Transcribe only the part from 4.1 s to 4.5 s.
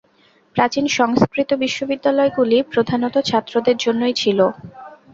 ছিল।